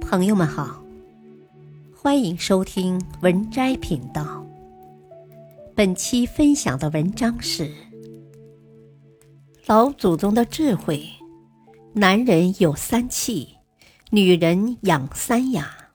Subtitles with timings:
[0.00, 0.82] 朋友们好，
[1.96, 4.44] 欢迎收听文摘频道。
[5.74, 7.72] 本期分享的文章是
[9.66, 11.08] 老祖宗的智慧：
[11.92, 13.56] 男人有三气，
[14.10, 15.90] 女人养三雅。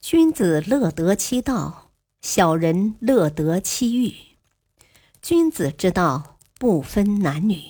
[0.00, 1.90] 君子乐得其道，
[2.20, 4.14] 小人乐得其欲。
[5.20, 7.60] 君子之道不分男女。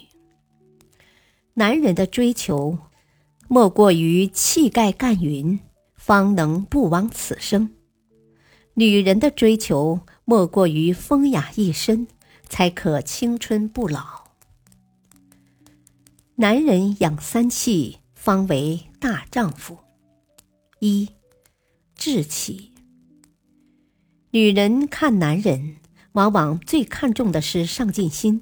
[1.54, 2.78] 男人的追求，
[3.48, 5.60] 莫过于气概干云，
[5.94, 7.68] 方能不枉此生；
[8.74, 12.06] 女人的追求，莫过于风雅一身，
[12.48, 14.24] 才可青春不老。
[16.36, 19.78] 男人养三气，方为大丈夫。
[20.78, 21.10] 一，
[21.94, 22.72] 志气。
[24.30, 25.76] 女人看男人，
[26.12, 28.40] 往往最看重的是上进心；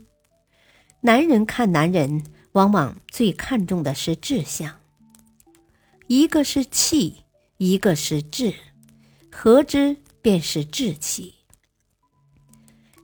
[1.01, 2.25] 男人看男人。
[2.55, 4.80] 往往最看重的是志向，
[6.13, 7.23] 一个是气，
[7.59, 8.53] 一个是志，
[9.31, 11.35] 合之便是志气。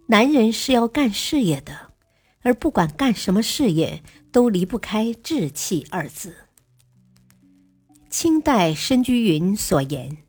[0.08, 1.92] 男人是要干事业的，
[2.42, 6.34] 而不管干什么事业，都离不开志气二字。
[8.10, 10.24] 清代申居云所言：“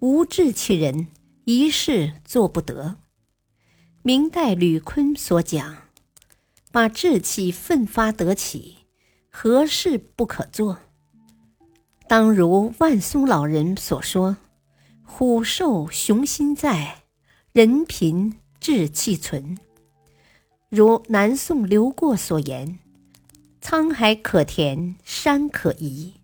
[0.00, 1.08] 无志气人，
[1.44, 2.96] 一事做不得。”
[4.02, 5.76] 明代吕坤所讲。
[6.72, 8.78] 把志气奋发得起，
[9.28, 10.78] 何事不可做？
[12.06, 14.36] 当如万松老人所说
[15.02, 17.02] ：“虎瘦雄心在，
[17.52, 19.58] 人贫志气存。”
[20.68, 22.78] 如南宋刘过所言
[23.62, 26.14] ：“沧海可填，山可移，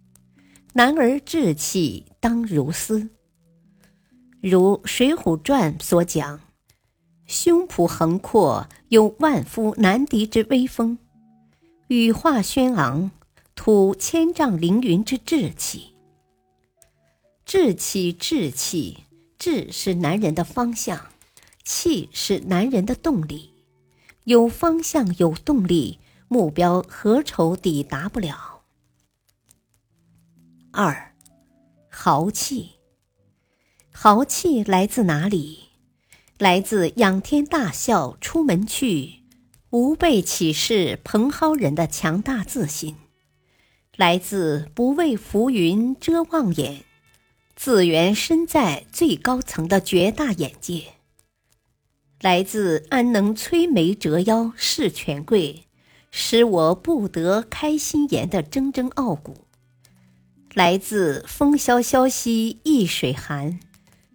[0.75, 3.09] 男儿志气当如斯。”
[4.43, 6.41] 如《水浒传》所讲。
[7.27, 10.99] 胸脯横阔，有万夫难敌之威风；
[11.87, 13.13] 羽化轩昂，
[13.63, 15.93] 吐千丈凌云之志气。
[17.45, 19.05] 志气，志气，
[19.39, 21.09] 志是男人的方向，
[21.63, 23.53] 气是男人的动力。
[24.25, 28.63] 有方向，有动力，目标何愁抵达不了？
[30.73, 31.15] 二，
[31.91, 32.71] 豪气。
[33.93, 35.65] 豪气来自哪里？
[36.39, 39.17] 来自仰天大笑出门去，
[39.69, 42.95] 吾辈岂是蓬蒿人的强大自信；
[44.01, 46.85] 来自不畏浮云遮望眼，
[47.55, 50.93] 自缘身在最高层的绝大眼界；
[52.23, 55.65] 来自安能摧眉折腰事权贵，
[56.11, 59.35] 使我不得开心颜的铮铮傲骨；
[60.55, 63.61] 来自风萧萧兮易水寒。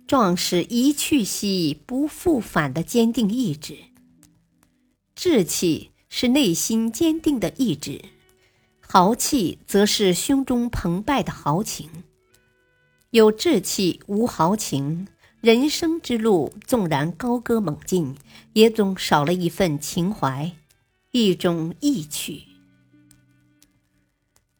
[0.07, 3.77] 壮士一去兮不复返的坚定意志，
[5.13, 8.01] 志气是内心坚定的意志，
[8.87, 11.89] 豪气则是胸中澎湃的豪情。
[13.09, 15.07] 有志气无豪情，
[15.41, 18.15] 人生之路纵然高歌猛进，
[18.53, 20.51] 也总少了一份情怀，
[21.11, 22.43] 一种意趣。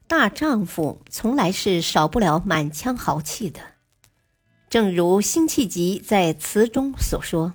[0.06, 3.60] 大丈夫从来是少不了满腔豪气的。
[4.68, 7.54] 正如辛弃疾在词中所说：“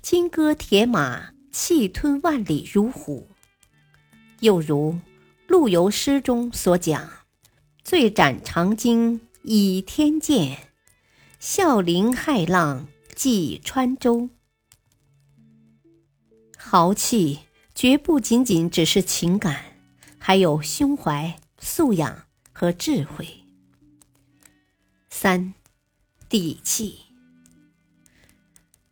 [0.00, 3.28] 金戈铁马，气吞万里如虎。”
[4.40, 4.98] 又如
[5.48, 7.10] 陆游诗中所讲
[7.82, 10.68] ：“醉斩长鲸倚天剑，
[11.40, 14.28] 笑凌骇浪济川舟。”
[16.54, 17.38] 豪气
[17.74, 19.64] 绝不仅仅只是情感，
[20.18, 23.26] 还有胸怀、素养和智慧。
[25.08, 25.54] 三。
[26.28, 26.98] 底气。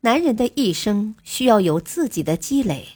[0.01, 2.89] 男人的一生需要有自己的积累，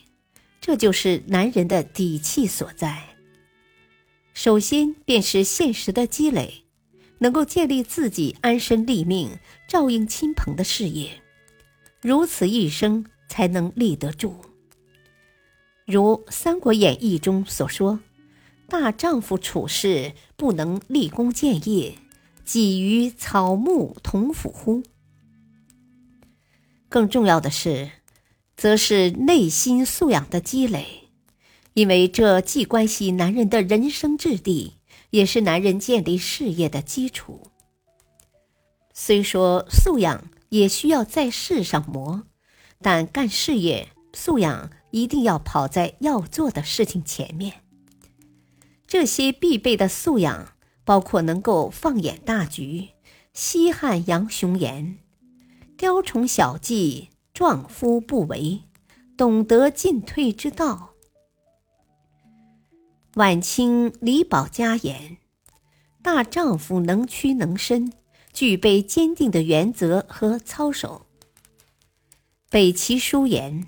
[0.63, 3.10] 这就是男人的底气所在。
[4.33, 6.65] 首先便是现实的积累，
[7.19, 11.21] 能够建立自己安身立命、照应亲朋的事业，
[12.01, 14.37] 如此一生才能立得住。
[15.87, 18.01] 如《三国演义》中所说
[18.69, 21.95] ：“大丈夫处事不能立功建业。”
[22.43, 24.83] 几于草木同腐乎？
[26.89, 27.93] 更重要的是，
[28.57, 31.10] 则是内心素养的积累，
[31.75, 34.75] 因为这既关系男人的人生质地，
[35.11, 37.49] 也是男人建立事业的基础。
[38.93, 42.25] 虽说素养也需要在世上磨，
[42.81, 47.63] 但干事业，素养一定要跑在要做的事情前面。
[48.87, 50.53] 这些必备的素养。
[50.83, 52.89] 包括能够放眼大局、
[53.33, 54.99] 西汉杨雄言
[55.79, 58.63] ：“雕虫小技，壮夫不为；
[59.17, 60.90] 懂得进退之道。”
[63.21, 65.19] 晚清李宝嘉言
[66.03, 67.93] ：“大丈夫能屈能伸，
[68.33, 71.05] 具备坚定的原则和操守。
[72.49, 73.67] 北齐书言：“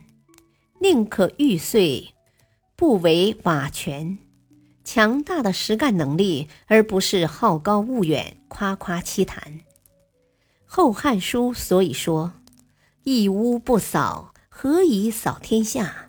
[0.80, 2.14] 宁可玉碎，
[2.76, 4.16] 不为瓦全。”
[4.84, 9.60] 强大的实干能力，而不是好高骛远、夸夸其谈。
[10.64, 12.32] 《后汉书》所以说
[13.04, 16.06] ：“一屋不扫，何以扫天下？”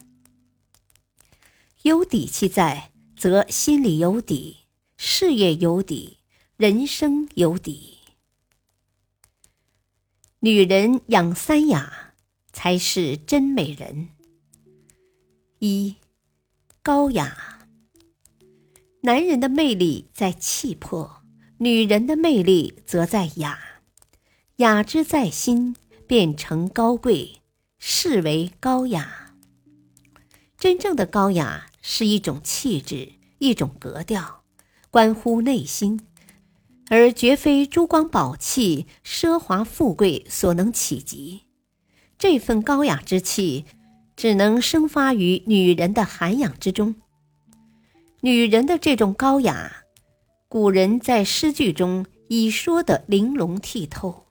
[1.84, 4.66] 有底气在，则心里有底，
[4.98, 6.20] 事业有底，
[6.58, 8.00] 人生有底。
[10.40, 12.16] 女人养三雅，
[12.52, 14.10] 才是真美人。
[15.60, 15.96] 一，
[16.82, 17.68] 高雅。
[19.02, 21.24] 男人的魅力在气魄，
[21.60, 23.60] 女人的魅力则在雅。
[24.58, 25.76] 雅之在心，
[26.08, 27.42] 便成高贵，
[27.80, 29.36] 是为高雅。
[30.58, 31.68] 真正的高雅。
[31.86, 34.42] 是一种气质，一种格调，
[34.90, 36.00] 关乎内心，
[36.90, 41.44] 而绝非珠光宝气、奢华富贵所能企及。
[42.18, 43.66] 这份高雅之气，
[44.16, 46.96] 只能生发于女人的涵养之中。
[48.22, 49.84] 女人的这种高雅，
[50.48, 54.28] 古人在诗句中已说得玲珑剔透。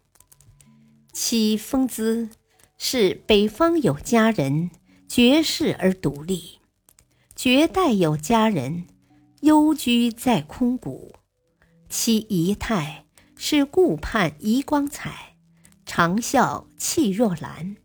[1.13, 2.31] 其风姿
[2.79, 4.71] 是北方有佳人，
[5.07, 6.62] 绝世而独立。
[7.35, 8.87] 绝代有佳人，
[9.41, 11.13] 幽居在空谷。
[11.89, 13.07] 其仪态
[13.37, 15.37] 是顾盼宜光彩，
[15.85, 17.77] 长笑气若兰。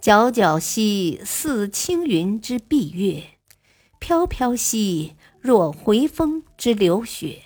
[0.00, 3.22] 皎皎兮似青云之蔽月，
[3.98, 7.42] 飘飘兮若回风之流雪。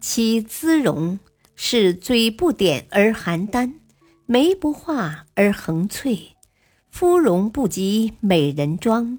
[0.00, 1.18] 其姿容
[1.56, 3.80] 是嘴不点而含丹，
[4.26, 6.36] 眉不画而横翠，
[6.90, 9.18] 肤容不及美人妆。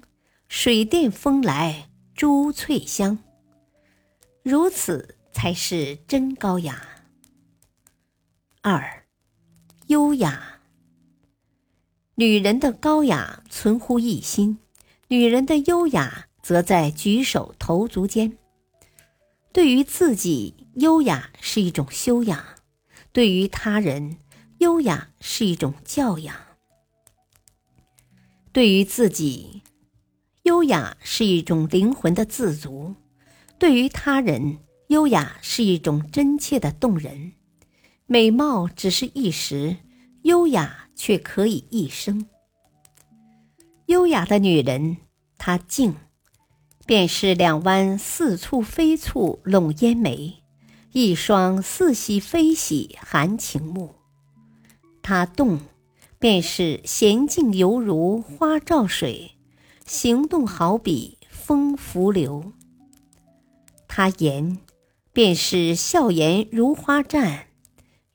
[0.54, 3.18] 水殿风来珠翠香，
[4.42, 6.86] 如此才是真高雅。
[8.60, 9.06] 二，
[9.86, 10.60] 优雅。
[12.16, 14.58] 女人的高雅存乎一心，
[15.08, 18.36] 女人的优雅则在举手投足间。
[19.54, 22.38] 对于自己，优雅是一种修养；
[23.10, 24.18] 对于他人，
[24.58, 26.36] 优雅是一种教养。
[28.52, 29.62] 对于自己。
[30.42, 32.96] 优雅是一种灵魂的自足，
[33.60, 34.58] 对于他人，
[34.88, 37.34] 优雅是一种真切的动人。
[38.06, 39.76] 美貌只是一时，
[40.22, 42.26] 优雅却可以一生。
[43.86, 44.96] 优雅的女人，
[45.38, 45.94] 她静，
[46.86, 50.42] 便是两弯似蹙非蹙拢烟眉，
[50.92, 53.94] 一双似喜非喜含情目；
[55.02, 55.60] 她动，
[56.18, 59.36] 便是娴静犹如花照水。
[59.86, 62.52] 行动好比风拂流，
[63.88, 64.58] 他言
[65.12, 67.44] 便是笑颜如花绽，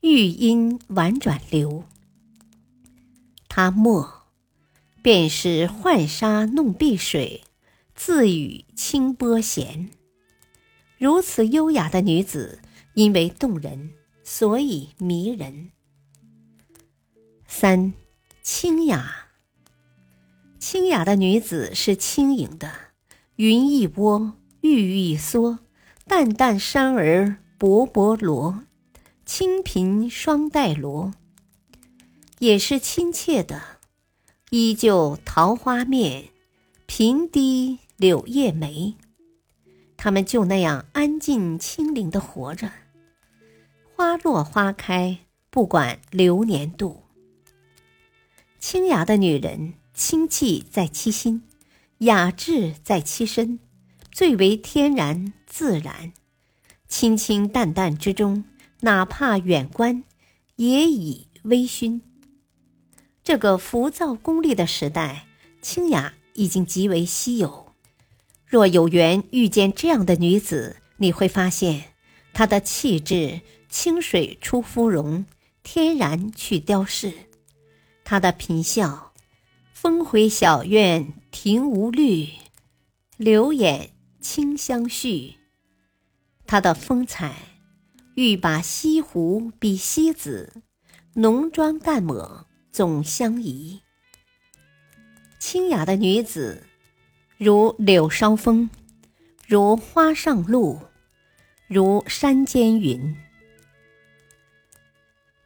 [0.00, 1.84] 玉音婉转流。
[3.48, 4.24] 他默
[5.02, 7.44] 便是浣纱弄碧水，
[7.94, 9.90] 自语清波闲。
[10.96, 12.60] 如此优雅的女子，
[12.94, 13.92] 因为动人，
[14.24, 15.70] 所以迷人。
[17.46, 17.92] 三
[18.42, 19.27] 清雅。
[20.58, 22.72] 清雅的女子是轻盈的，
[23.36, 25.60] 云一窝，玉一缩，
[26.06, 28.64] 淡淡山儿薄薄罗，
[29.24, 31.14] 清颦双带罗。
[32.40, 33.62] 也是亲切的，
[34.50, 36.30] 依旧桃花面，
[36.86, 38.96] 平低柳叶眉。
[39.96, 42.70] 他们就那样安静清灵的活着，
[43.94, 45.18] 花落花开，
[45.50, 47.04] 不管流年度。
[48.58, 49.74] 清雅的女人。
[49.98, 51.42] 清气在其心，
[51.98, 53.58] 雅致在其身，
[54.12, 56.12] 最为天然自然。
[56.86, 58.44] 清清淡淡之中，
[58.82, 60.04] 哪怕远观，
[60.54, 62.00] 也已微醺。
[63.24, 65.26] 这个浮躁功利的时代，
[65.60, 67.74] 清雅已经极为稀有。
[68.46, 71.82] 若有缘遇见这样的女子，你会发现
[72.32, 75.26] 她的气质清水出芙蓉，
[75.64, 77.12] 天然去雕饰。
[78.04, 79.07] 她的颦笑。
[79.80, 82.30] 峰回小院庭无绿，
[83.16, 85.36] 柳眼清香续。
[86.48, 87.60] 她的风采，
[88.16, 90.52] 欲把西湖比西子，
[91.14, 93.82] 浓妆淡抹总相宜。
[95.38, 96.66] 清雅的女子，
[97.36, 98.68] 如柳梢风，
[99.46, 100.80] 如花上露，
[101.68, 103.16] 如山间云。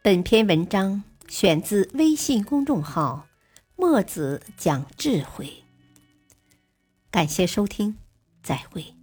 [0.03, 3.27] 本篇文章选自微信公众号。
[3.77, 5.65] 墨子讲智慧。
[7.11, 7.99] 感谢收听，
[8.43, 9.02] 再会。